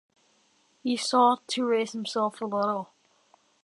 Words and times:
He 0.81 0.97
sought 0.97 1.47
to 1.49 1.63
raise 1.63 1.91
himself 1.91 2.41
a 2.41 2.45
little. 2.45 2.89